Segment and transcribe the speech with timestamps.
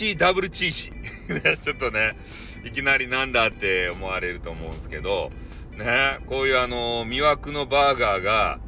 [0.00, 1.56] チーダブルチーシー。
[1.60, 2.16] ちょっとね、
[2.64, 5.30] いきなりなんだって思われると思うんですけど、
[5.76, 8.60] ね、こういうあの、魅惑のバーガーが、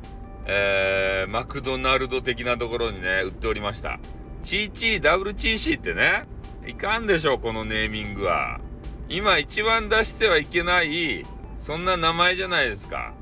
[0.45, 3.99] えー、マクドナルド的なところにね、売っておりました。
[4.43, 6.25] チーチーダブルチーシーってね、
[6.67, 8.61] いかんでしょ、このネーミングは。
[9.09, 11.25] 今一番出してはいけない、
[11.59, 13.15] そんな名前じゃないですか。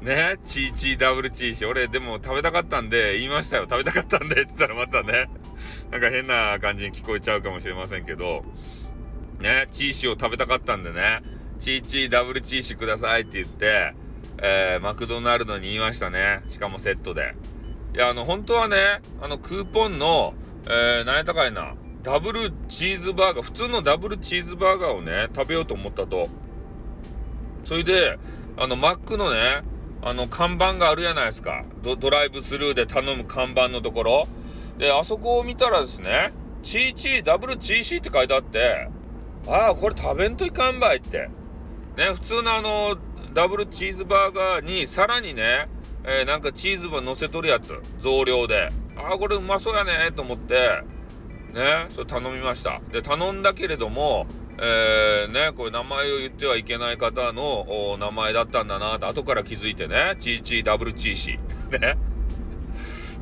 [0.00, 1.68] ね、チーチーダブルチーシー。
[1.68, 3.66] 俺、でも食べたかったんで、言いましたよ。
[3.68, 5.28] 食べたかったんで、って言ったらまたね、
[5.90, 8.44] なんか変な感じに聞こえちゃうかもしれませんけど、
[9.40, 11.20] ね、チーシーを食べたかったんでね、
[11.58, 13.94] チーチーダブルチーシーくださいって言って、
[14.38, 16.42] えー、マクドナルドに言いましたね。
[16.48, 17.34] しかもセットで。
[17.94, 18.76] いや、あの、本当はね、
[19.20, 20.34] あの、クーポンの、
[20.66, 26.28] えー、何やったかいな、ダブルチーズバーガー、普通のダブルチーズバーガーをね、食べようと思ったと。
[27.64, 28.18] それで、
[28.56, 29.62] あの、マックのね、
[30.02, 31.64] あの、看板があるじゃないですか。
[31.82, 34.28] ドドライブスルーで頼む看板のところ。
[34.78, 38.88] で、あそこを見たらですね、チーチーダブルチーシーって書いてあって、
[39.46, 41.28] ああ、これ食べんといかんばいって。
[41.96, 42.96] ね、普通のあの、
[43.34, 45.68] ダブルチーズバーガーにさらにね、
[46.04, 48.70] えー、なんかチーズば乗せとるやつ、増量で。
[48.96, 50.82] ああ、これうまそうやねと思って、
[51.52, 52.80] ね、それ頼みました。
[52.92, 54.26] で、頼んだけれども、
[54.58, 61.78] えー、ね、これ名前を言ってはいけない方の名前だったんだなと後から気づいてね、チーチーダブルチーシー。
[61.80, 61.96] ね。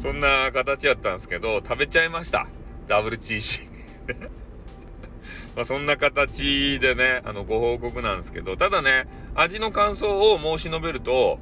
[0.00, 2.46] そんな形やったんですけど、食べちゃいました。
[2.88, 4.20] ダブルチーシー。
[5.54, 11.38] まあそんな形でね、あの、ご報告なんですけど、ただね、味の感想を申し述べると、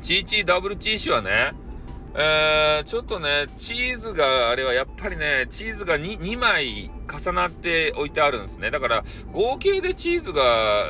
[0.00, 1.52] チーチーダブルチーシーはね、
[2.14, 8.70] えー、ちょっとね、チーズが、あれはやっぱりね、チーズが 2, 2枚重なって置いてあるんですね。
[8.70, 10.86] だから、合計でチーズが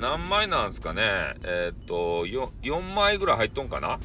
[0.00, 1.02] 何枚なんですかね。
[1.42, 3.98] えー、っと4、4枚ぐらい入っとんかな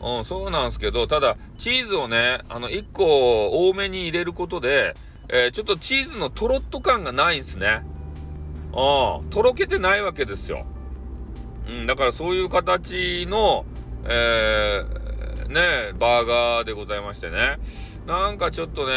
[0.00, 4.94] うん、そうなんですけど、ただ、チーズをね、あの、1個多めに入れることで、
[5.28, 7.82] えー、ちょっとチーズのとろっと感がないんですね。
[8.72, 10.66] うん、とろけてないわけですよ。
[11.68, 13.66] うん、だからそういう形の、
[14.04, 17.58] えー、ね、バーガーでございましてね。
[18.06, 18.94] なんかちょっとね、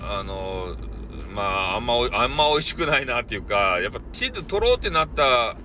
[0.00, 0.76] あの、
[1.34, 5.56] まあ、あんま、あんま美味しくないなっていうか、やっぱチーズとろってなった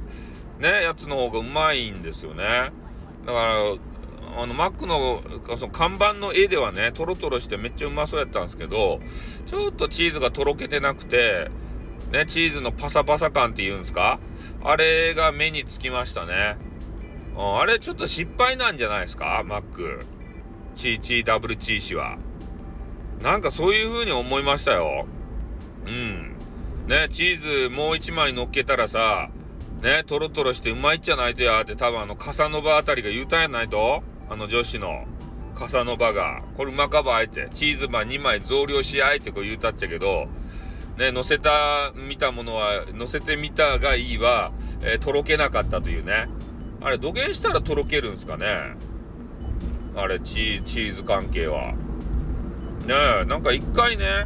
[0.59, 2.44] ね、やつの方がうまいんですよね。
[3.25, 3.56] だから、
[4.38, 5.22] あの、マックの、
[5.58, 9.00] その看板の絵ではね、トロトロしてめっちゃうまそうやったんですけど、
[9.46, 11.50] ちょっとチーズがとろけてなくて、
[12.12, 14.20] ね、チーズのパサパサ感って言うんですか？
[14.64, 16.58] あれが目につきましたね。
[17.36, 19.44] うんあれちょっと失敗なんじゃないですか？
[19.46, 20.06] マック。
[20.74, 22.18] チーチーダブルチーシは。
[23.22, 25.06] なんかそういう風に思いましたよ。
[25.86, 26.36] うん。
[26.88, 29.30] ね、チーズもう一枚乗っけたらさ、
[29.81, 35.06] ね、トロトロしてうまいっちゃないとやって多分あの、カサノバあたりが言うたんやないとあの女子の。
[35.58, 36.44] カサノバが。
[36.56, 37.50] これうまかばあえて。
[37.52, 40.28] チーズマ2枚増量しあえてこう言うたっちゃけど、
[40.98, 44.52] ね、乗せた、見たものは、乗せてみたがいいは、
[44.82, 46.28] えー、とろけなかったというね。
[46.82, 48.76] あれ、土下したらとろけるんですかね
[49.96, 51.74] あれ、チーズ関係は。
[52.86, 52.94] ね
[53.24, 54.26] え、なんか一回ね、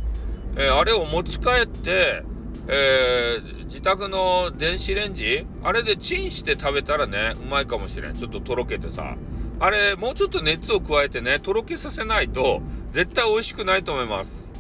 [0.58, 2.24] えー、あれを持ち帰って、
[2.68, 5.46] えー、自宅の電子レンジ？
[5.64, 8.16] あれでチンして食べたらね、うまいかもしれん。
[8.16, 9.16] ちょっととろけてさ。
[9.60, 12.62] あれ、もうちょっと熱を加えてね、とろけさせないと、
[12.92, 14.52] 絶対美味しくないと思います。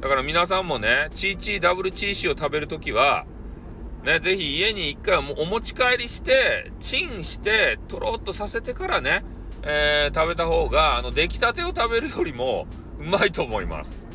[0.00, 3.24] だから皆さんもね、チーチーダブルチーシーを食べるときは、
[4.04, 9.24] ね、ぜひ家に一回お持ち帰りして、チンして、とろっとさせてからね、
[9.62, 12.66] えー、食べた方が、あの、出来たてを食べるよりも、
[12.98, 14.07] うまいと思います。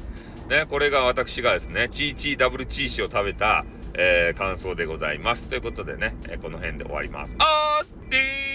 [0.54, 3.66] ね、これが私がですね、チーチーダブルチーシを食べた、
[3.96, 5.48] えー、感想でございます。
[5.48, 7.36] ということでね、えー、この辺で終わります。
[7.40, 8.53] あーってー